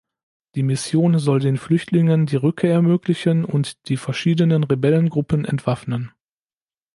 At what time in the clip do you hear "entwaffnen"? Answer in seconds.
5.45-6.11